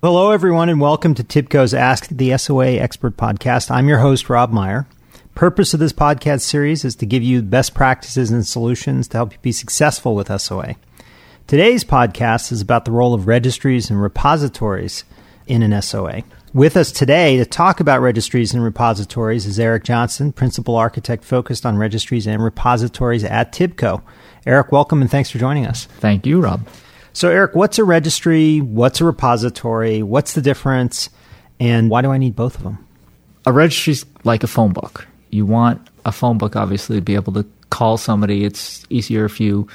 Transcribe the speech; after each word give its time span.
Hello, 0.00 0.30
everyone, 0.30 0.68
and 0.68 0.80
welcome 0.80 1.12
to 1.14 1.24
TIBCO's 1.24 1.74
Ask 1.74 2.06
the 2.06 2.38
SOA 2.38 2.74
Expert 2.74 3.16
podcast. 3.16 3.68
I'm 3.68 3.88
your 3.88 3.98
host, 3.98 4.30
Rob 4.30 4.52
Meyer. 4.52 4.86
Purpose 5.34 5.74
of 5.74 5.80
this 5.80 5.92
podcast 5.92 6.42
series 6.42 6.84
is 6.84 6.94
to 6.94 7.04
give 7.04 7.24
you 7.24 7.42
best 7.42 7.74
practices 7.74 8.30
and 8.30 8.46
solutions 8.46 9.08
to 9.08 9.16
help 9.16 9.32
you 9.32 9.40
be 9.42 9.50
successful 9.50 10.14
with 10.14 10.30
SOA. 10.40 10.76
Today's 11.48 11.82
podcast 11.82 12.52
is 12.52 12.60
about 12.60 12.84
the 12.84 12.92
role 12.92 13.12
of 13.12 13.26
registries 13.26 13.90
and 13.90 14.00
repositories 14.00 15.02
in 15.48 15.64
an 15.64 15.82
SOA. 15.82 16.22
With 16.54 16.76
us 16.76 16.92
today 16.92 17.36
to 17.36 17.44
talk 17.44 17.80
about 17.80 18.00
registries 18.00 18.54
and 18.54 18.62
repositories 18.62 19.46
is 19.46 19.58
Eric 19.58 19.82
Johnson, 19.82 20.30
Principal 20.30 20.76
Architect 20.76 21.24
focused 21.24 21.66
on 21.66 21.76
registries 21.76 22.28
and 22.28 22.40
repositories 22.40 23.24
at 23.24 23.50
TIBCO. 23.50 24.02
Eric, 24.46 24.70
welcome 24.70 25.02
and 25.02 25.10
thanks 25.10 25.28
for 25.28 25.38
joining 25.38 25.66
us. 25.66 25.86
Thank 25.86 26.24
you, 26.24 26.40
Rob. 26.40 26.68
So, 27.18 27.30
Eric, 27.30 27.56
what's 27.56 27.80
a 27.80 27.84
registry? 27.84 28.60
What's 28.60 29.00
a 29.00 29.04
repository? 29.04 30.04
What's 30.04 30.34
the 30.34 30.40
difference? 30.40 31.10
And 31.58 31.90
why 31.90 32.00
do 32.00 32.12
I 32.12 32.16
need 32.16 32.36
both 32.36 32.54
of 32.54 32.62
them? 32.62 32.86
A 33.44 33.50
registry 33.50 33.94
is 33.94 34.06
like 34.22 34.44
a 34.44 34.46
phone 34.46 34.72
book. 34.72 35.04
You 35.30 35.44
want 35.44 35.84
a 36.04 36.12
phone 36.12 36.38
book, 36.38 36.54
obviously, 36.54 36.94
to 36.94 37.02
be 37.02 37.16
able 37.16 37.32
to 37.32 37.44
call 37.70 37.96
somebody. 37.96 38.44
It's 38.44 38.86
easier 38.88 39.24
if 39.24 39.40
you 39.40 39.66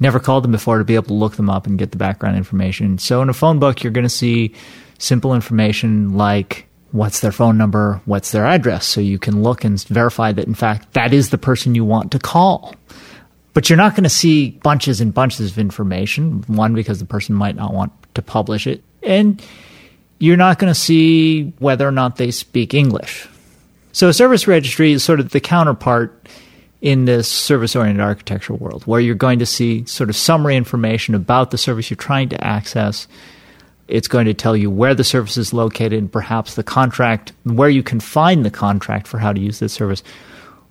never 0.00 0.20
called 0.20 0.44
them 0.44 0.52
before 0.52 0.76
to 0.76 0.84
be 0.84 0.94
able 0.94 1.06
to 1.06 1.14
look 1.14 1.36
them 1.36 1.48
up 1.48 1.66
and 1.66 1.78
get 1.78 1.92
the 1.92 1.96
background 1.96 2.36
information. 2.36 2.98
So, 2.98 3.22
in 3.22 3.30
a 3.30 3.32
phone 3.32 3.58
book, 3.58 3.82
you're 3.82 3.90
going 3.90 4.04
to 4.04 4.10
see 4.10 4.54
simple 4.98 5.34
information 5.34 6.18
like 6.18 6.66
what's 6.90 7.20
their 7.20 7.32
phone 7.32 7.56
number, 7.56 8.02
what's 8.04 8.32
their 8.32 8.44
address, 8.44 8.84
so 8.86 9.00
you 9.00 9.18
can 9.18 9.42
look 9.42 9.64
and 9.64 9.82
verify 9.84 10.30
that, 10.32 10.46
in 10.46 10.52
fact, 10.52 10.92
that 10.92 11.14
is 11.14 11.30
the 11.30 11.38
person 11.38 11.74
you 11.74 11.86
want 11.86 12.12
to 12.12 12.18
call. 12.18 12.74
But 13.54 13.68
you're 13.68 13.76
not 13.76 13.92
going 13.92 14.04
to 14.04 14.10
see 14.10 14.50
bunches 14.50 15.00
and 15.00 15.12
bunches 15.12 15.52
of 15.52 15.58
information. 15.58 16.42
One, 16.46 16.74
because 16.74 16.98
the 16.98 17.04
person 17.04 17.34
might 17.34 17.56
not 17.56 17.74
want 17.74 17.92
to 18.14 18.22
publish 18.22 18.66
it. 18.66 18.82
And 19.02 19.42
you're 20.18 20.36
not 20.36 20.58
going 20.58 20.70
to 20.70 20.78
see 20.78 21.52
whether 21.58 21.86
or 21.86 21.92
not 21.92 22.16
they 22.16 22.30
speak 22.30 22.74
English. 22.74 23.28
So 23.92 24.08
a 24.08 24.12
service 24.12 24.46
registry 24.46 24.92
is 24.92 25.04
sort 25.04 25.20
of 25.20 25.30
the 25.30 25.40
counterpart 25.40 26.28
in 26.80 27.04
this 27.04 27.28
service 27.28 27.76
oriented 27.76 28.00
architecture 28.00 28.54
world, 28.54 28.82
where 28.84 29.00
you're 29.00 29.14
going 29.14 29.38
to 29.38 29.46
see 29.46 29.84
sort 29.86 30.10
of 30.10 30.16
summary 30.16 30.56
information 30.56 31.14
about 31.14 31.50
the 31.50 31.58
service 31.58 31.90
you're 31.90 31.96
trying 31.96 32.28
to 32.30 32.44
access. 32.44 33.06
It's 33.86 34.08
going 34.08 34.26
to 34.26 34.34
tell 34.34 34.56
you 34.56 34.70
where 34.70 34.94
the 34.94 35.04
service 35.04 35.36
is 35.36 35.52
located 35.52 35.94
and 35.94 36.10
perhaps 36.10 36.54
the 36.54 36.64
contract, 36.64 37.32
where 37.44 37.68
you 37.68 37.82
can 37.82 38.00
find 38.00 38.44
the 38.44 38.50
contract 38.50 39.06
for 39.06 39.18
how 39.18 39.32
to 39.32 39.40
use 39.40 39.58
this 39.58 39.72
service 39.72 40.02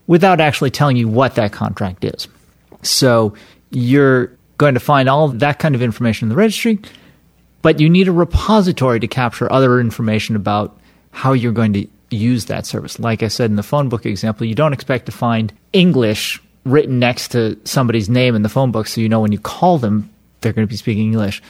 without 0.07 0.41
actually 0.41 0.71
telling 0.71 0.97
you 0.97 1.07
what 1.07 1.35
that 1.35 1.53
contract 1.53 2.03
is. 2.03 2.27
So 2.83 3.33
you're 3.69 4.31
going 4.57 4.73
to 4.73 4.79
find 4.79 5.09
all 5.09 5.29
that 5.29 5.59
kind 5.59 5.75
of 5.75 5.81
information 5.81 6.25
in 6.25 6.29
the 6.29 6.35
registry, 6.35 6.79
but 7.61 7.79
you 7.79 7.89
need 7.89 8.07
a 8.07 8.11
repository 8.11 8.99
to 8.99 9.07
capture 9.07 9.51
other 9.51 9.79
information 9.79 10.35
about 10.35 10.77
how 11.11 11.33
you're 11.33 11.51
going 11.51 11.73
to 11.73 11.87
use 12.09 12.45
that 12.45 12.65
service. 12.65 12.99
Like 12.99 13.23
I 13.23 13.27
said 13.27 13.49
in 13.49 13.55
the 13.55 13.63
phone 13.63 13.89
book 13.89 14.05
example, 14.05 14.45
you 14.45 14.55
don't 14.55 14.73
expect 14.73 15.05
to 15.07 15.11
find 15.11 15.53
English 15.73 16.41
written 16.63 16.99
next 16.99 17.29
to 17.29 17.59
somebody's 17.63 18.09
name 18.09 18.35
in 18.35 18.43
the 18.43 18.49
phone 18.49 18.71
book 18.71 18.85
so 18.85 19.01
you 19.01 19.09
know 19.09 19.19
when 19.19 19.31
you 19.31 19.39
call 19.39 19.77
them, 19.79 20.09
they're 20.41 20.53
going 20.53 20.67
to 20.67 20.69
be 20.69 20.77
speaking 20.77 21.05
English. 21.05 21.41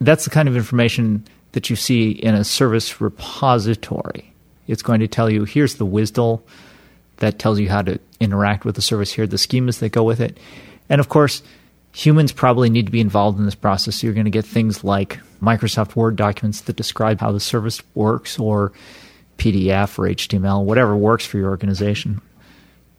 That's 0.00 0.24
the 0.24 0.30
kind 0.30 0.48
of 0.48 0.56
information 0.56 1.26
that 1.52 1.70
you 1.70 1.76
see 1.76 2.10
in 2.10 2.34
a 2.34 2.44
service 2.44 3.00
repository. 3.00 4.32
It's 4.66 4.82
going 4.82 5.00
to 5.00 5.08
tell 5.08 5.30
you 5.30 5.44
here's 5.44 5.76
the 5.76 5.86
WSDL 5.86 6.42
that 7.22 7.38
tells 7.38 7.58
you 7.58 7.70
how 7.70 7.82
to 7.82 7.98
interact 8.20 8.64
with 8.64 8.74
the 8.74 8.82
service 8.82 9.12
here, 9.12 9.26
the 9.26 9.36
schemas 9.36 9.78
that 9.78 9.90
go 9.90 10.02
with 10.02 10.20
it. 10.20 10.38
And 10.88 11.00
of 11.00 11.08
course, 11.08 11.42
humans 11.94 12.32
probably 12.32 12.68
need 12.68 12.86
to 12.86 12.92
be 12.92 13.00
involved 13.00 13.38
in 13.38 13.44
this 13.44 13.54
process. 13.54 13.96
So 13.96 14.06
you're 14.06 14.14
going 14.14 14.24
to 14.24 14.30
get 14.30 14.44
things 14.44 14.82
like 14.82 15.18
Microsoft 15.40 15.96
Word 15.96 16.16
documents 16.16 16.62
that 16.62 16.76
describe 16.76 17.20
how 17.20 17.32
the 17.32 17.40
service 17.40 17.80
works, 17.94 18.38
or 18.38 18.72
PDF 19.38 19.98
or 19.98 20.08
HTML, 20.08 20.64
whatever 20.64 20.96
works 20.96 21.24
for 21.24 21.38
your 21.38 21.50
organization. 21.50 22.20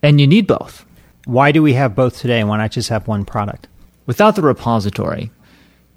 And 0.01 0.19
you 0.19 0.27
need 0.27 0.47
both. 0.47 0.85
Why 1.25 1.51
do 1.51 1.61
we 1.61 1.73
have 1.73 1.95
both 1.95 2.17
today? 2.19 2.43
Why 2.43 2.57
not 2.57 2.71
just 2.71 2.89
have 2.89 3.07
one 3.07 3.25
product? 3.25 3.67
Without 4.05 4.35
the 4.35 4.41
repository, 4.41 5.31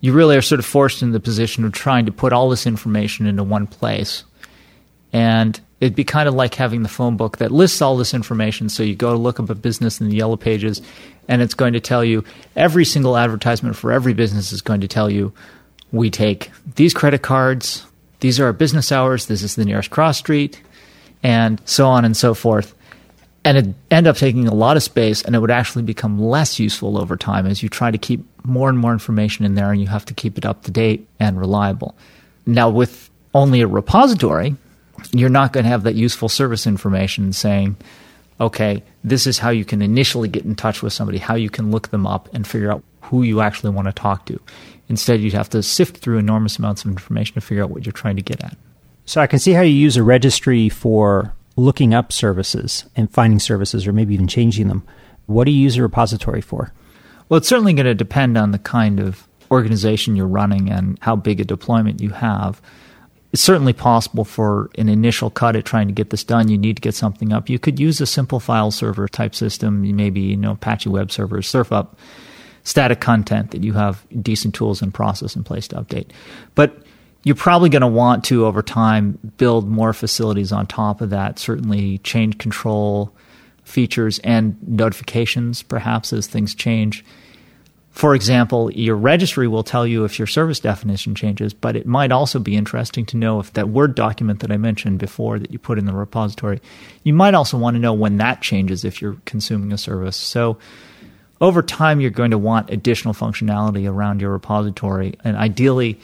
you 0.01 0.13
really 0.13 0.37
are 0.37 0.43
sort 0.43 0.59
of 0.59 0.67
forced 0.67 1.03
in 1.03 1.13
the 1.13 1.21
position 1.21 1.65
of 1.65 1.73
trying 1.73 2.07
to 2.07 2.13
put 2.13 2.33
all 2.33 2.49
this 2.49 2.67
information 2.67 3.27
into 3.27 3.43
one 3.43 3.67
place. 3.67 4.25
And 5.13 5.61
it'd 5.81 5.97
be 5.97 6.05
kind 6.05 6.29
of 6.29 6.35
like 6.35 6.55
having 6.55 6.83
the 6.83 6.89
phone 6.89 7.17
book 7.17 7.39
that 7.39 7.51
lists 7.51 7.83
all 7.83 7.97
this 7.97 8.15
information. 8.15 8.69
So 8.69 8.83
you 8.83 8.95
go 8.95 9.13
to 9.13 9.19
look 9.19 9.39
up 9.39 9.51
a 9.51 9.55
business 9.55 10.01
in 10.01 10.09
the 10.09 10.17
yellow 10.17 10.37
pages, 10.37 10.81
and 11.29 11.43
it's 11.43 11.55
going 11.55 11.75
to 11.75 11.81
tell 11.81 12.05
you 12.05 12.25
every 12.55 12.85
single 12.85 13.17
advertisement 13.17 13.77
for 13.77 13.93
every 13.93 14.15
business 14.15 14.53
is 14.53 14.63
going 14.63 14.81
to 14.81 14.89
tell 14.89 15.11
you 15.11 15.33
we 15.93 16.11
take 16.11 16.51
these 16.75 16.95
credit 16.95 17.23
cards, 17.23 17.85
these 18.21 18.41
are 18.41 18.47
our 18.47 18.53
business 18.53 18.91
hours, 18.91 19.27
this 19.27 19.43
is 19.43 19.55
the 19.55 19.65
nearest 19.65 19.91
cross 19.91 20.19
street, 20.19 20.61
and 21.23 21.61
so 21.65 21.87
on 21.87 22.05
and 22.05 22.17
so 22.17 22.35
forth. 22.35 22.75
And 23.45 23.59
it 23.59 23.75
end 23.93 24.09
up 24.09 24.17
taking 24.17 24.49
a 24.49 24.55
lot 24.55 24.77
of 24.77 24.83
space, 24.83 25.23
and 25.23 25.37
it 25.37 25.39
would 25.39 25.51
actually 25.51 25.83
become 25.85 26.19
less 26.19 26.59
useful 26.59 26.99
over 26.99 27.17
time 27.17 27.47
as 27.47 27.63
you 27.63 27.69
try 27.69 27.93
to 27.93 27.99
keep 27.99 28.25
more 28.45 28.69
and 28.69 28.79
more 28.79 28.93
information 28.93 29.45
in 29.45 29.55
there, 29.55 29.71
and 29.71 29.81
you 29.81 29.87
have 29.87 30.05
to 30.07 30.15
keep 30.15 30.39
it 30.39 30.45
up 30.45 30.65
to 30.65 30.73
date 30.73 31.07
and 31.21 31.39
reliable. 31.39 31.95
Now, 32.45 32.71
with 32.71 33.09
only 33.35 33.61
a 33.61 33.69
repository, 33.69 34.57
you're 35.13 35.29
not 35.29 35.53
going 35.53 35.65
to 35.65 35.71
have 35.71 35.85
that 35.85 35.95
useful 35.95 36.29
service 36.29 36.67
information 36.67 37.33
saying, 37.33 37.77
okay, 38.41 38.83
this 39.03 39.27
is 39.27 39.39
how 39.39 39.51
you 39.51 39.65
can 39.65 39.83
initially 39.83 40.29
get 40.29 40.45
in 40.45 40.55
touch 40.55 40.83
with 40.83 40.93
somebody, 40.93 41.19
how 41.19 41.35
you 41.35 41.51
can 41.51 41.71
look 41.71 41.89
them 41.89 42.07
up 42.07 42.29
and 42.35 42.47
figure 42.47 42.71
out 42.71 42.83
who 43.03 43.23
you 43.23 43.41
actually 43.41 43.71
want 43.71 43.87
to 43.87 43.93
talk 43.93 44.27
to. 44.27 44.41
Instead, 44.89 45.21
you'd 45.21 45.33
have 45.33 45.51
to 45.51 45.63
sift 45.63 45.99
through 45.99 46.19
enormous 46.19 46.59
amounts 46.59 46.85
of 46.85 46.91
information 46.91 47.35
to 47.35 47.41
figure 47.41 47.65
out 47.65 47.71
what 47.71 47.85
you're 47.85 47.93
trying 47.93 48.17
to 48.17 48.23
get 48.23 48.43
at. 48.43 48.57
So 49.05 49.21
I 49.21 49.27
can 49.27 49.39
see 49.39 49.53
how 49.53 49.63
you 49.63 49.73
use 49.73 49.97
a 49.97 50.03
registry 50.03 50.69
for 50.69 51.33
looking 51.57 51.95
up 51.95 52.13
services 52.13 52.85
and 52.95 53.11
finding 53.11 53.39
services 53.39 53.87
or 53.87 53.93
maybe 53.93 54.15
even 54.15 54.29
changing 54.29 54.69
them. 54.69 54.85
What 55.27 55.45
do 55.45 55.51
you 55.51 55.61
use 55.61 55.77
a 55.77 55.83
repository 55.83 56.41
for? 56.41 56.73
Well, 57.29 57.39
it's 57.39 57.49
certainly 57.49 57.73
going 57.73 57.87
to 57.87 57.95
depend 57.95 58.37
on 58.37 58.51
the 58.53 58.59
kind 58.59 59.01
of 59.01 59.27
organization 59.51 60.17
you're 60.17 60.27
running 60.27 60.71
and 60.71 60.99
how 61.01 61.17
big 61.17 61.41
a 61.41 61.45
deployment 61.45 62.01
you 62.01 62.11
have 62.11 62.61
it's 63.33 63.43
certainly 63.43 63.73
possible 63.73 64.25
for 64.25 64.71
an 64.79 64.89
initial 64.89 65.31
cut 65.31 65.57
at 65.57 65.65
trying 65.65 65.89
to 65.89 65.93
get 65.93 66.11
this 66.11 66.25
done. 66.25 66.49
You 66.49 66.59
need 66.59 66.77
to 66.77 66.83
get 66.83 66.95
something 66.95 67.33
up. 67.33 67.49
You 67.49 67.59
could 67.59 67.79
use 67.79 68.01
a 68.01 68.07
simple 68.07 68.41
file 68.41 68.71
server 68.71 69.09
type 69.09 69.35
system, 69.35 69.83
maybe 69.97 70.21
you 70.21 70.37
know 70.37 70.53
Apache 70.53 70.89
web 70.89 71.11
servers, 71.11 71.47
surf 71.49 71.73
up 71.73 71.99
static 72.63 73.01
content 73.01 73.53
that 73.53 73.63
you 73.63 73.73
have 73.75 74.05
decent 74.23 74.55
tools 74.55 74.83
and 74.83 74.93
process 74.93 75.37
in 75.37 75.45
place 75.45 75.69
to 75.69 75.77
update. 75.77 76.11
But 76.55 76.83
you're 77.23 77.35
probably 77.35 77.69
going 77.69 77.83
to 77.83 77.89
want 77.89 78.25
to 78.25 78.47
over 78.47 78.63
time 78.63 79.19
build 79.37 79.69
more 79.69 79.93
facilities 79.93 80.53
on 80.53 80.67
top 80.67 81.01
of 81.01 81.11
that. 81.11 81.39
Certainly, 81.39 81.99
change 81.99 82.39
control 82.39 83.13
features 83.65 84.21
and 84.21 84.57
notifications, 84.67 85.63
perhaps 85.63 86.13
as 86.13 86.27
things 86.27 86.55
change 86.55 87.05
for 87.97 88.15
example, 88.15 88.71
your 88.73 88.95
registry 88.95 89.49
will 89.49 89.63
tell 89.63 89.87
you 89.87 90.05
if 90.05 90.19
your 90.19 90.27
service 90.27 90.61
definition 90.61 91.15
changes, 91.15 91.55
but 91.55 91.77
it 91.77 91.87
might 91.87 92.13
also 92.13 92.39
be 92.39 92.55
interesting 92.55 93.07
to 93.07 93.17
know 93.17 93.41
if 93.41 93.55
that 93.55 93.71
Word 93.71 93.95
document 93.95 94.41
that 94.41 94.53
I 94.53 94.59
mentioned 94.59 94.99
before 94.99 95.39
that 95.39 95.51
you 95.51 95.59
put 95.59 95.79
in 95.79 95.87
the 95.87 95.95
repository, 95.95 96.61
you 97.05 97.15
might 97.15 97.33
also 97.33 97.57
want 97.57 97.75
to 97.75 97.81
know 97.81 97.95
when 97.95 98.19
that 98.19 98.43
changes 98.43 98.85
if 98.85 99.01
you're 99.01 99.17
consuming 99.25 99.73
a 99.73 99.79
service. 99.79 100.19
So 100.19 100.59
over 101.41 101.63
time, 101.63 102.03
you're 102.03 102.11
going 102.11 102.33
to 102.33 102.39
want 102.39 102.69
additional 102.69 103.15
functionality 103.15 103.91
around 103.91 104.21
your 104.21 104.33
repository, 104.33 105.15
and 105.25 105.35
ideally, 105.35 105.99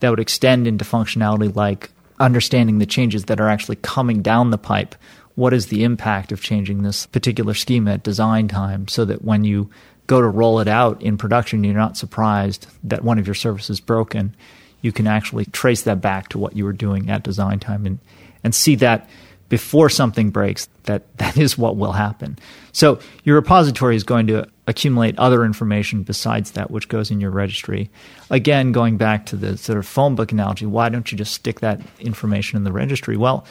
that 0.00 0.10
would 0.10 0.18
extend 0.18 0.66
into 0.66 0.84
functionality 0.84 1.54
like 1.54 1.90
understanding 2.18 2.78
the 2.80 2.86
changes 2.86 3.26
that 3.26 3.40
are 3.40 3.48
actually 3.48 3.76
coming 3.76 4.20
down 4.20 4.50
the 4.50 4.58
pipe. 4.58 4.96
What 5.36 5.52
is 5.52 5.68
the 5.68 5.84
impact 5.84 6.32
of 6.32 6.42
changing 6.42 6.82
this 6.82 7.06
particular 7.06 7.54
schema 7.54 7.92
at 7.92 8.02
design 8.02 8.48
time 8.48 8.88
so 8.88 9.04
that 9.04 9.22
when 9.22 9.44
you 9.44 9.70
go 10.06 10.20
to 10.20 10.28
roll 10.28 10.60
it 10.60 10.68
out 10.68 11.02
in 11.02 11.16
production, 11.16 11.64
you're 11.64 11.74
not 11.74 11.96
surprised 11.96 12.66
that 12.84 13.04
one 13.04 13.18
of 13.18 13.26
your 13.26 13.34
services 13.34 13.80
broken. 13.80 14.34
You 14.82 14.92
can 14.92 15.06
actually 15.06 15.46
trace 15.46 15.82
that 15.82 16.00
back 16.00 16.28
to 16.30 16.38
what 16.38 16.56
you 16.56 16.64
were 16.64 16.72
doing 16.72 17.10
at 17.10 17.22
design 17.22 17.58
time 17.58 17.86
and, 17.86 17.98
and 18.44 18.54
see 18.54 18.76
that 18.76 19.08
before 19.48 19.88
something 19.88 20.30
breaks, 20.30 20.68
that 20.84 21.16
that 21.18 21.36
is 21.36 21.56
what 21.56 21.76
will 21.76 21.92
happen. 21.92 22.38
So 22.72 22.98
your 23.24 23.36
repository 23.36 23.96
is 23.96 24.04
going 24.04 24.26
to 24.28 24.48
accumulate 24.66 25.18
other 25.18 25.44
information 25.44 26.02
besides 26.02 26.52
that 26.52 26.70
which 26.70 26.88
goes 26.88 27.10
in 27.10 27.20
your 27.20 27.30
registry. 27.30 27.90
Again, 28.30 28.72
going 28.72 28.96
back 28.96 29.26
to 29.26 29.36
the 29.36 29.56
sort 29.56 29.78
of 29.78 29.86
phone 29.86 30.14
book 30.14 30.32
analogy, 30.32 30.66
why 30.66 30.88
don't 30.88 31.10
you 31.10 31.18
just 31.18 31.34
stick 31.34 31.60
that 31.60 31.80
information 32.00 32.56
in 32.56 32.64
the 32.64 32.72
registry? 32.72 33.16
Well, 33.16 33.46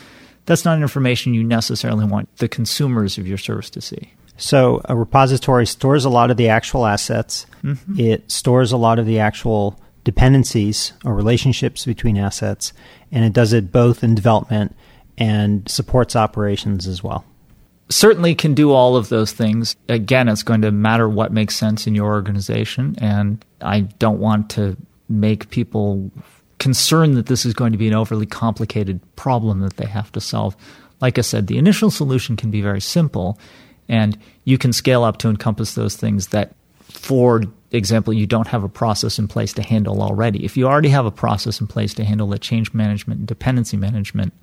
that's 0.46 0.66
not 0.66 0.81
information 0.81 1.34
you 1.34 1.44
necessarily 1.44 2.06
want 2.06 2.36
the 2.38 2.48
consumers 2.48 3.18
of 3.18 3.28
your 3.28 3.38
service 3.38 3.69
to 3.72 3.81
see. 3.81 4.12
So 4.38 4.82
a 4.86 4.96
repository 4.96 5.66
stores 5.66 6.06
a 6.06 6.10
lot 6.10 6.32
of 6.32 6.38
the 6.38 6.50
actual 6.50 6.86
assets. 6.86 7.46
Mm-hmm. 7.64 8.00
It 8.00 8.32
stores 8.32 8.72
a 8.72 8.78
lot 8.78 9.00
of 9.00 9.06
the 9.06 9.20
actual 9.20 9.80
dependencies 10.04 10.94
or 11.04 11.16
relationships 11.16 11.86
between 11.86 12.18
assets, 12.18 12.74
and 13.12 13.26
it 13.26 13.34
does 13.34 13.54
it 13.54 13.72
both 13.72 14.04
in 14.04 14.16
development 14.16 14.76
and 15.18 15.68
supports 15.70 16.16
operations 16.16 16.88
as 16.88 17.04
well. 17.04 17.26
Certainly 17.90 18.36
can 18.36 18.54
do 18.54 18.72
all 18.72 18.96
of 18.96 19.10
those 19.10 19.32
things. 19.32 19.76
Again, 19.90 20.28
it's 20.28 20.44
going 20.44 20.62
to 20.62 20.72
matter 20.72 21.08
what 21.08 21.32
makes 21.32 21.56
sense 21.56 21.88
in 21.88 21.96
your 21.96 22.08
organization, 22.08 22.96
and 23.00 23.44
I 23.62 23.82
don't 23.82 24.20
want 24.20 24.50
to 24.52 24.76
make 25.08 25.50
people 25.50 26.12
concerned 26.58 27.16
that 27.16 27.28
this 27.28 27.46
is 27.46 27.54
going 27.54 27.72
to 27.72 27.78
be 27.78 27.88
an 27.88 27.94
overly 27.94 28.26
complicated 28.26 29.00
problem 29.16 29.60
that 29.60 29.78
they 29.78 29.86
have 29.86 30.12
to 30.14 30.22
solve. 30.22 30.56
Like 31.02 31.18
I 31.18 31.22
said, 31.22 31.48
the 31.48 31.58
initial 31.58 31.92
solution 31.92 32.36
can 32.36 32.50
be 32.50 32.62
very 32.62 32.82
simple, 32.82 33.40
and 33.88 34.18
you 34.44 34.58
can 34.58 34.74
scale 34.74 35.04
up 35.04 35.18
to 35.18 35.30
encompass 35.30 35.76
those 35.76 35.96
things 35.96 36.28
that, 36.28 36.56
for 36.84 37.44
example, 37.72 38.14
you 38.14 38.26
don't 38.26 38.48
have 38.48 38.64
a 38.64 38.70
process 38.70 39.20
in 39.20 39.28
place 39.28 39.54
to 39.54 39.62
handle 39.62 40.02
already. 40.02 40.44
If 40.46 40.58
you 40.58 40.68
already 40.68 40.90
have 40.90 41.06
a 41.06 41.12
process 41.12 41.60
in 41.60 41.68
place 41.68 41.94
to 41.96 42.04
handle 42.04 42.28
the 42.28 42.40
change 42.40 42.74
management 42.74 43.20
and 43.20 43.28
dependency 43.28 43.78
management, 43.78 44.34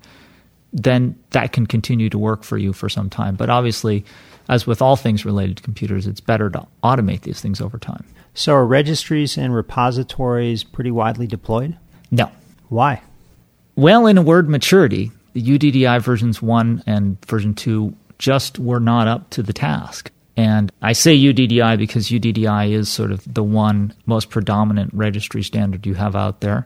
then 0.71 1.15
that 1.31 1.51
can 1.53 1.65
continue 1.65 2.09
to 2.09 2.17
work 2.17 2.43
for 2.43 2.57
you 2.57 2.73
for 2.73 2.89
some 2.89 3.09
time. 3.09 3.35
But 3.35 3.49
obviously, 3.49 4.05
as 4.49 4.65
with 4.67 4.81
all 4.81 4.95
things 4.95 5.25
related 5.25 5.57
to 5.57 5.63
computers, 5.63 6.07
it's 6.07 6.19
better 6.19 6.49
to 6.49 6.65
automate 6.83 7.21
these 7.21 7.41
things 7.41 7.61
over 7.61 7.77
time. 7.77 8.05
So, 8.33 8.53
are 8.53 8.65
registries 8.65 9.37
and 9.37 9.53
repositories 9.53 10.63
pretty 10.63 10.89
widely 10.89 11.27
deployed? 11.27 11.77
No. 12.09 12.31
Why? 12.69 13.01
Well, 13.75 14.07
in 14.07 14.17
a 14.17 14.21
word, 14.23 14.49
maturity, 14.49 15.11
the 15.33 15.41
UDDI 15.41 16.01
versions 16.01 16.41
1 16.41 16.83
and 16.87 17.23
version 17.25 17.53
2 17.53 17.95
just 18.19 18.59
were 18.59 18.79
not 18.79 19.07
up 19.07 19.29
to 19.31 19.43
the 19.43 19.53
task. 19.53 20.11
And 20.35 20.71
I 20.81 20.93
say 20.93 21.17
UDDI 21.17 21.77
because 21.77 22.09
UDDI 22.09 22.71
is 22.71 22.89
sort 22.89 23.11
of 23.11 23.31
the 23.31 23.43
one 23.43 23.93
most 24.05 24.29
predominant 24.29 24.91
registry 24.93 25.43
standard 25.43 25.85
you 25.85 25.93
have 25.93 26.15
out 26.15 26.41
there. 26.41 26.65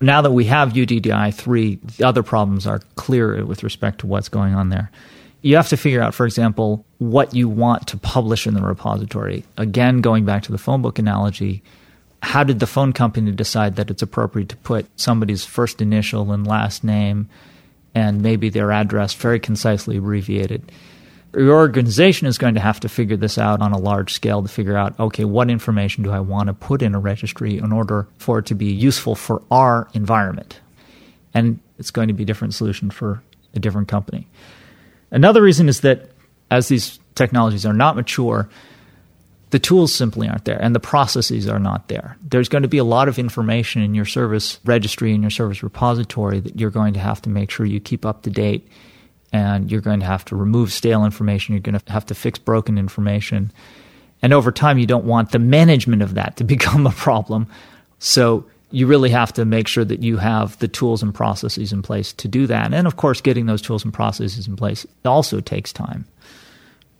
Now 0.00 0.22
that 0.22 0.30
we 0.30 0.44
have 0.46 0.72
UDDI 0.72 1.34
3, 1.34 1.78
the 1.96 2.04
other 2.04 2.22
problems 2.22 2.66
are 2.66 2.80
clear 2.94 3.44
with 3.44 3.62
respect 3.62 4.00
to 4.00 4.06
what's 4.06 4.28
going 4.28 4.54
on 4.54 4.70
there. 4.70 4.90
You 5.42 5.56
have 5.56 5.68
to 5.68 5.76
figure 5.76 6.00
out, 6.00 6.14
for 6.14 6.24
example, 6.24 6.84
what 6.98 7.34
you 7.34 7.48
want 7.48 7.86
to 7.88 7.96
publish 7.96 8.46
in 8.46 8.54
the 8.54 8.62
repository. 8.62 9.44
Again, 9.56 10.00
going 10.00 10.24
back 10.24 10.44
to 10.44 10.52
the 10.52 10.58
phone 10.58 10.82
book 10.82 10.98
analogy, 10.98 11.62
how 12.22 12.42
did 12.42 12.58
the 12.58 12.66
phone 12.66 12.92
company 12.92 13.30
decide 13.32 13.76
that 13.76 13.90
it's 13.90 14.02
appropriate 14.02 14.48
to 14.48 14.56
put 14.56 14.86
somebody's 14.96 15.44
first 15.44 15.80
initial 15.80 16.32
and 16.32 16.46
last 16.46 16.82
name 16.82 17.28
and 17.94 18.22
maybe 18.22 18.48
their 18.48 18.72
address 18.72 19.14
very 19.14 19.40
concisely 19.40 19.96
abbreviated? 19.96 20.70
Your 21.34 21.56
organization 21.56 22.26
is 22.26 22.38
going 22.38 22.54
to 22.54 22.60
have 22.60 22.80
to 22.80 22.88
figure 22.88 23.16
this 23.16 23.36
out 23.36 23.60
on 23.60 23.72
a 23.72 23.78
large 23.78 24.14
scale 24.14 24.42
to 24.42 24.48
figure 24.48 24.76
out 24.76 24.98
okay, 24.98 25.24
what 25.24 25.50
information 25.50 26.02
do 26.02 26.10
I 26.10 26.20
want 26.20 26.46
to 26.46 26.54
put 26.54 26.82
in 26.82 26.94
a 26.94 26.98
registry 26.98 27.58
in 27.58 27.72
order 27.72 28.08
for 28.18 28.38
it 28.38 28.46
to 28.46 28.54
be 28.54 28.66
useful 28.66 29.14
for 29.14 29.42
our 29.50 29.88
environment? 29.92 30.60
And 31.34 31.60
it's 31.78 31.90
going 31.90 32.08
to 32.08 32.14
be 32.14 32.22
a 32.22 32.26
different 32.26 32.54
solution 32.54 32.90
for 32.90 33.22
a 33.54 33.60
different 33.60 33.88
company. 33.88 34.26
Another 35.10 35.42
reason 35.42 35.68
is 35.68 35.80
that 35.82 36.10
as 36.50 36.68
these 36.68 36.98
technologies 37.14 37.66
are 37.66 37.74
not 37.74 37.96
mature, 37.96 38.48
the 39.50 39.58
tools 39.58 39.94
simply 39.94 40.28
aren't 40.28 40.44
there 40.44 40.60
and 40.60 40.74
the 40.74 40.80
processes 40.80 41.48
are 41.48 41.58
not 41.58 41.88
there. 41.88 42.16
There's 42.22 42.48
going 42.48 42.62
to 42.62 42.68
be 42.68 42.78
a 42.78 42.84
lot 42.84 43.08
of 43.08 43.18
information 43.18 43.82
in 43.82 43.94
your 43.94 44.04
service 44.04 44.60
registry 44.64 45.12
and 45.12 45.22
your 45.22 45.30
service 45.30 45.62
repository 45.62 46.40
that 46.40 46.58
you're 46.58 46.70
going 46.70 46.94
to 46.94 47.00
have 47.00 47.22
to 47.22 47.30
make 47.30 47.50
sure 47.50 47.64
you 47.64 47.80
keep 47.80 48.04
up 48.04 48.22
to 48.22 48.30
date 48.30 48.68
and 49.32 49.70
you're 49.70 49.80
going 49.80 50.00
to 50.00 50.06
have 50.06 50.24
to 50.26 50.36
remove 50.36 50.72
stale 50.72 51.04
information, 51.04 51.54
you're 51.54 51.60
going 51.60 51.78
to 51.78 51.92
have 51.92 52.06
to 52.06 52.14
fix 52.14 52.38
broken 52.38 52.78
information. 52.78 53.50
And 54.22 54.32
over 54.32 54.52
time 54.52 54.78
you 54.78 54.86
don't 54.86 55.04
want 55.04 55.32
the 55.32 55.38
management 55.38 56.02
of 56.02 56.14
that 56.14 56.36
to 56.36 56.44
become 56.56 56.86
a 56.86 56.92
problem. 56.92 57.46
So 57.98 58.46
you 58.70 58.86
really 58.86 59.10
have 59.10 59.32
to 59.32 59.44
make 59.44 59.66
sure 59.66 59.84
that 59.84 60.02
you 60.02 60.18
have 60.18 60.58
the 60.58 60.68
tools 60.68 61.02
and 61.02 61.14
processes 61.14 61.72
in 61.72 61.80
place 61.80 62.12
to 62.14 62.28
do 62.28 62.46
that. 62.46 62.74
And 62.74 62.86
of 62.86 62.96
course, 62.96 63.20
getting 63.22 63.46
those 63.46 63.62
tools 63.62 63.82
and 63.82 63.94
processes 63.94 64.46
in 64.46 64.56
place 64.56 64.86
also 65.04 65.40
takes 65.40 65.72
time. 65.72 66.04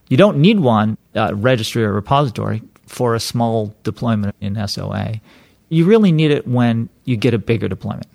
You 0.08 0.16
don't 0.16 0.38
need 0.38 0.60
one 0.60 0.96
uh, 1.14 1.34
registry 1.34 1.84
or 1.84 1.92
repository 1.92 2.62
for 2.86 3.14
a 3.14 3.20
small 3.20 3.74
deployment 3.82 4.34
in 4.40 4.66
SOA. 4.66 5.20
You 5.68 5.84
really 5.84 6.12
need 6.12 6.30
it 6.30 6.46
when 6.46 6.88
you 7.04 7.16
get 7.16 7.34
a 7.34 7.38
bigger 7.38 7.68
deployment. 7.68 8.06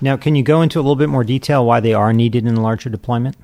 Now, 0.00 0.16
can 0.16 0.34
you 0.34 0.42
go 0.42 0.62
into 0.62 0.78
a 0.78 0.82
little 0.82 0.96
bit 0.96 1.08
more 1.08 1.24
detail 1.24 1.64
why 1.64 1.80
they 1.80 1.94
are 1.94 2.12
needed 2.12 2.46
in 2.46 2.56
a 2.56 2.60
larger 2.60 2.90
deployment? 2.90 3.36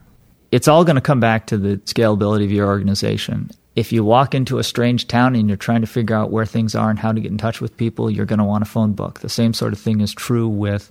It's 0.50 0.68
all 0.68 0.84
going 0.84 0.96
to 0.96 1.02
come 1.02 1.20
back 1.20 1.46
to 1.48 1.58
the 1.58 1.76
scalability 1.78 2.44
of 2.44 2.50
your 2.50 2.66
organization 2.66 3.50
if 3.76 3.92
you 3.92 4.02
walk 4.02 4.34
into 4.34 4.58
a 4.58 4.64
strange 4.64 5.06
town 5.06 5.36
and 5.36 5.48
you're 5.48 5.56
trying 5.56 5.82
to 5.82 5.86
figure 5.86 6.16
out 6.16 6.30
where 6.30 6.46
things 6.46 6.74
are 6.74 6.88
and 6.88 6.98
how 6.98 7.12
to 7.12 7.20
get 7.20 7.30
in 7.30 7.36
touch 7.36 7.60
with 7.60 7.76
people, 7.76 8.10
you're 8.10 8.24
going 8.24 8.38
to 8.38 8.44
want 8.44 8.62
a 8.62 8.66
phone 8.66 8.94
book. 8.94 9.20
The 9.20 9.28
same 9.28 9.52
sort 9.52 9.74
of 9.74 9.78
thing 9.78 10.00
is 10.00 10.14
true 10.14 10.48
with 10.48 10.90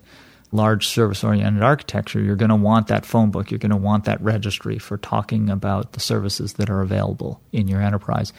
large 0.51 0.88
service 0.88 1.24
oriented 1.24 1.63
architecture. 1.63 2.21
You're 2.21 2.36
going 2.36 2.50
to 2.50 2.56
want 2.56 2.88
that 2.88 3.06
phone 3.06 3.31
book. 3.31 3.51
You're 3.51 3.59
going 3.59 3.71
to 3.71 3.77
want 3.77 4.06
that 4.06 4.21
registry 4.21 4.77
for 4.77 4.97
talking 4.97 5.50
about 5.50 5.94
the 5.94 6.00
services 6.00 6.53
that 6.53 6.69
are 6.69 6.81
available 6.81 7.42
in 7.51 7.68
your 7.68 7.81
enterprise. 7.81 8.31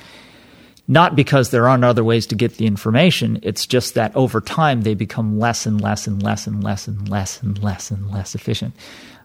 Not 0.88 1.16
because 1.16 1.50
there 1.50 1.68
aren't 1.68 1.84
other 1.84 2.04
ways 2.04 2.26
to 2.28 2.36
get 2.36 2.56
the 2.56 2.66
information, 2.66 3.40
it's 3.42 3.66
just 3.66 3.94
that 3.94 4.14
over 4.14 4.40
time 4.40 4.82
they 4.82 4.94
become 4.94 5.38
less 5.38 5.66
and 5.66 5.80
less 5.80 6.06
and 6.06 6.22
less 6.22 6.46
and 6.46 6.62
less 6.62 6.86
and 6.86 7.08
less 7.08 7.42
and 7.42 7.60
less 7.62 7.90
and 7.90 8.10
less 8.10 8.34
efficient. 8.36 8.74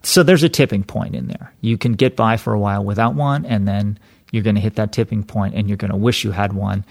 So 0.02 0.24
there's 0.24 0.44
a 0.44 0.50
tipping 0.50 0.84
point 0.84 1.16
in 1.16 1.28
there. 1.28 1.54
You 1.62 1.78
can 1.78 1.94
get 1.94 2.16
by 2.16 2.38
for 2.38 2.54
a 2.54 2.60
while 2.60 2.84
without 2.84 3.14
one, 3.14 3.46
and 3.46 3.68
then 3.68 4.00
you're 4.32 4.44
going 4.44 4.56
to 4.56 4.62
hit 4.62 4.76
that 4.76 4.92
tipping 4.92 5.24
point 5.24 5.54
and 5.54 5.68
you're 5.68 5.78
going 5.78 5.92
to 5.92 5.98
wish 5.98 6.24
you 6.24 6.32
had 6.32 6.54
one. 6.54 6.84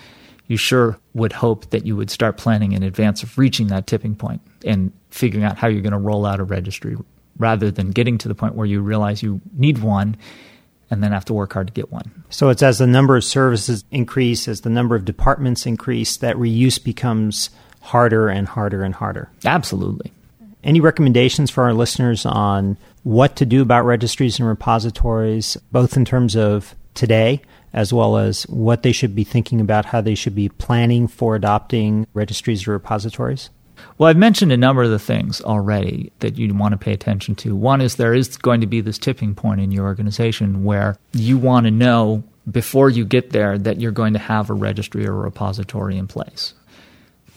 You 0.51 0.57
sure 0.57 0.99
would 1.15 1.33
hope 1.33 1.71
that 1.71 1.87
you 1.87 1.95
would 1.95 2.11
start 2.11 2.37
planning 2.37 2.73
in 2.73 2.83
advance 2.83 3.23
of 3.23 3.39
reaching 3.39 3.69
that 3.69 3.87
tipping 3.87 4.17
point 4.17 4.41
and 4.67 4.93
figuring 5.11 5.45
out 5.45 5.57
how 5.57 5.69
you're 5.69 5.81
going 5.81 5.93
to 5.93 5.99
roll 5.99 6.27
out 6.27 6.41
a 6.41 6.43
registry 6.43 6.97
rather 7.39 7.71
than 7.71 7.93
getting 7.93 8.19
to 8.19 8.27
the 8.27 8.35
point 8.35 8.57
where 8.57 8.67
you 8.67 8.81
realize 8.81 9.23
you 9.23 9.41
need 9.53 9.79
one 9.79 10.17
and 10.91 11.05
then 11.05 11.13
have 11.13 11.25
to 11.27 11.33
work 11.33 11.53
hard 11.53 11.69
to 11.69 11.73
get 11.73 11.93
one. 11.93 12.25
So 12.31 12.49
it's 12.49 12.65
as 12.65 12.79
the 12.79 12.89
number 12.89 13.17
of 13.17 13.23
services 13.23 13.85
increase, 13.93 14.49
as 14.49 14.63
the 14.63 14.71
number 14.71 14.97
of 14.97 15.05
departments 15.05 15.67
increase, 15.67 16.17
that 16.17 16.35
reuse 16.35 16.83
becomes 16.83 17.51
harder 17.81 18.29
and 18.29 18.49
harder 18.49 18.83
and 18.83 18.93
harder. 18.93 19.31
Absolutely. 19.45 20.13
Any 20.65 20.81
recommendations 20.81 21.49
for 21.49 21.63
our 21.63 21.75
listeners 21.75 22.27
on 22.27 22.77
what 23.05 23.37
to 23.37 23.47
do 23.47 23.63
about 23.63 23.85
registries 23.85 24.41
and 24.41 24.49
repositories, 24.49 25.57
both 25.71 25.97
in 25.97 26.05
terms 26.05 26.35
of 26.35 26.75
today, 26.95 27.41
as 27.73 27.93
well 27.93 28.17
as 28.17 28.45
what 28.45 28.83
they 28.83 28.93
should 28.93 29.15
be 29.15 29.25
thinking 29.25 29.61
about, 29.61 29.87
how 29.87 30.01
they 30.01 30.15
should 30.15 30.35
be 30.35 30.49
planning 30.49 31.07
for 31.07 31.37
adopting 31.37 32.07
registries 32.15 32.67
or 32.67 32.73
repositories? 32.73 33.51
Well, 33.99 34.09
I've 34.09 34.17
mentioned 34.17 34.53
a 34.53 34.57
number 34.57 34.83
of 34.83 34.91
the 34.91 34.99
things 34.99 35.41
already 35.41 36.13
that 36.21 36.37
you 36.37 36.53
want 36.55 36.73
to 36.73 36.79
pay 36.79 36.93
attention 36.93 37.35
to. 37.37 37.55
One 37.55 37.81
is 37.81 37.97
there 37.97 38.15
is 38.15 38.37
going 38.37 38.61
to 38.61 38.67
be 38.67 38.81
this 38.81 38.99
tipping 38.99 39.35
point 39.35 39.61
in 39.61 39.73
your 39.73 39.87
organization 39.87 40.65
where 40.65 40.97
you 41.13 41.39
want 41.39 41.65
to 41.65 41.71
know 41.71 42.25
before 42.51 42.91
you 42.91 43.05
get 43.05 43.31
there 43.31 43.59
that 43.59 43.81
you're 43.81 43.93
going 43.93 44.13
to 44.15 44.19
have 44.19 44.51
a 44.51 44.55
registry 44.55 45.07
or 45.07 45.13
a 45.13 45.25
repository 45.25 45.97
in 45.97 46.07
place. 46.07 46.55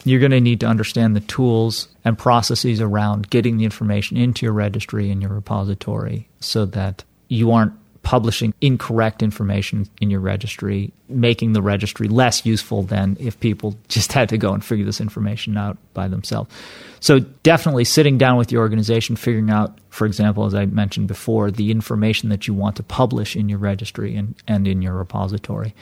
You're 0.05 0.19
going 0.19 0.31
to 0.31 0.41
need 0.41 0.59
to 0.61 0.65
understand 0.65 1.15
the 1.15 1.21
tools 1.21 1.87
and 2.03 2.17
processes 2.17 2.81
around 2.81 3.29
getting 3.29 3.57
the 3.57 3.63
information 3.63 4.17
into 4.17 4.45
your 4.45 4.53
registry 4.53 5.09
and 5.09 5.21
your 5.21 5.31
repository 5.31 6.27
so 6.39 6.65
that 6.65 7.03
you 7.29 7.51
aren't 7.51 7.73
publishing 8.03 8.53
incorrect 8.61 9.23
information 9.23 9.87
in 10.01 10.09
your 10.09 10.19
registry, 10.19 10.91
making 11.07 11.53
the 11.53 11.61
registry 11.61 12.07
less 12.07 12.45
useful 12.45 12.83
than 12.83 13.17
if 13.19 13.39
people 13.39 13.75
just 13.87 14.11
had 14.13 14.29
to 14.29 14.37
go 14.37 14.53
and 14.53 14.63
figure 14.63 14.85
this 14.85 15.01
information 15.01 15.57
out 15.57 15.77
by 15.93 16.07
themselves. 16.07 16.53
So, 16.99 17.19
definitely 17.19 17.85
sitting 17.85 18.17
down 18.17 18.37
with 18.37 18.51
your 18.51 18.61
organization, 18.61 19.15
figuring 19.15 19.49
out, 19.49 19.77
for 19.89 20.05
example, 20.05 20.45
as 20.45 20.53
I 20.53 20.65
mentioned 20.65 21.07
before, 21.07 21.49
the 21.49 21.71
information 21.71 22.29
that 22.29 22.47
you 22.47 22.53
want 22.53 22.75
to 22.75 22.83
publish 22.83 23.35
in 23.35 23.49
your 23.49 23.59
registry 23.59 24.15
and, 24.15 24.35
and 24.47 24.67
in 24.67 24.81
your 24.81 24.93
repository. 24.93 25.73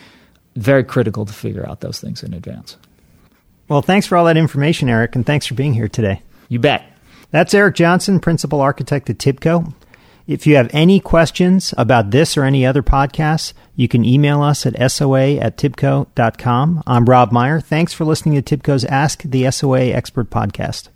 Very 0.55 0.83
critical 0.83 1.25
to 1.25 1.33
figure 1.33 1.67
out 1.67 1.81
those 1.81 1.99
things 1.99 2.23
in 2.23 2.33
advance. 2.33 2.77
Well, 3.67 3.81
thanks 3.81 4.05
for 4.05 4.17
all 4.17 4.25
that 4.25 4.37
information, 4.37 4.89
Eric, 4.89 5.15
and 5.15 5.25
thanks 5.25 5.45
for 5.45 5.53
being 5.53 5.73
here 5.73 5.87
today. 5.87 6.21
You 6.49 6.59
bet. 6.59 6.85
That's 7.31 7.53
Eric 7.53 7.75
Johnson, 7.75 8.19
Principal 8.19 8.59
Architect 8.59 9.09
at 9.09 9.17
TIBCO. 9.17 9.73
If 10.31 10.47
you 10.47 10.55
have 10.55 10.69
any 10.71 11.01
questions 11.01 11.73
about 11.77 12.11
this 12.11 12.37
or 12.37 12.45
any 12.45 12.65
other 12.65 12.81
podcasts, 12.81 13.51
you 13.75 13.89
can 13.89 14.05
email 14.05 14.41
us 14.41 14.65
at 14.65 14.89
soa 14.89 15.35
at 15.35 15.57
tibco.com. 15.57 16.83
I'm 16.87 17.03
Rob 17.03 17.33
Meyer. 17.33 17.59
Thanks 17.59 17.91
for 17.91 18.05
listening 18.05 18.41
to 18.41 18.57
TIBCO's 18.57 18.85
Ask 18.85 19.23
the 19.23 19.51
SOA 19.51 19.87
Expert 19.87 20.29
podcast. 20.29 20.87